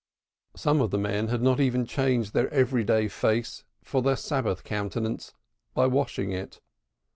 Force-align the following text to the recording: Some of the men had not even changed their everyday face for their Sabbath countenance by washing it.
Some 0.55 0.81
of 0.81 0.89
the 0.89 0.97
men 0.97 1.27
had 1.27 1.43
not 1.43 1.59
even 1.59 1.85
changed 1.85 2.33
their 2.33 2.51
everyday 2.51 3.07
face 3.07 3.65
for 3.83 4.01
their 4.01 4.15
Sabbath 4.17 4.63
countenance 4.63 5.35
by 5.75 5.85
washing 5.85 6.31
it. 6.31 6.59